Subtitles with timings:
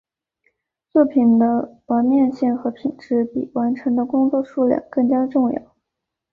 [0.91, 5.75] 作品的完面性和品质比完成的工作数量更加重要。